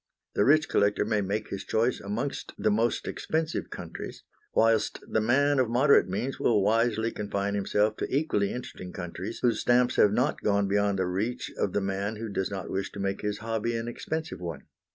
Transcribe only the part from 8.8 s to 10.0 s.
countries whose stamps